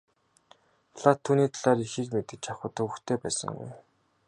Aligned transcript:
Платт 0.95 1.19
түүний 1.25 1.49
талаар 1.53 1.79
ихийг 1.85 2.09
мэдэж 2.15 2.43
авахад 2.51 2.73
төвөгтэй 2.77 3.17
байсангүй. 3.23 3.71